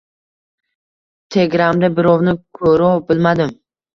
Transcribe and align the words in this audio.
Tegramda 1.35 1.91
birovni 1.99 2.35
ko’ro 2.61 2.89
bilmadim 3.11 3.53